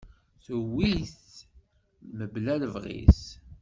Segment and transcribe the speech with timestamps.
[0.45, 1.23] Tuwi-t
[2.17, 3.23] mebla lebɣi-s.